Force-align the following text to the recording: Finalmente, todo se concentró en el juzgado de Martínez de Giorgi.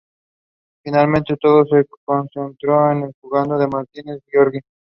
Finalmente, 0.83 1.37
todo 1.39 1.63
se 1.67 1.85
concentró 2.03 2.91
en 2.91 3.03
el 3.03 3.13
juzgado 3.21 3.59
de 3.59 3.67
Martínez 3.67 4.15
de 4.23 4.31
Giorgi. 4.31 4.59